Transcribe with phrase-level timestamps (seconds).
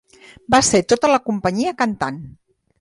[0.55, 2.21] Va ser tota la companyia cantant.